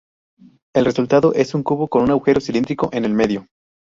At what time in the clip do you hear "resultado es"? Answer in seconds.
0.85-1.53